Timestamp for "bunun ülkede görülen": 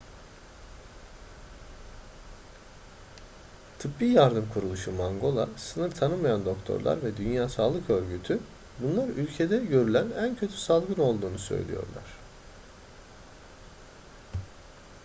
8.79-10.11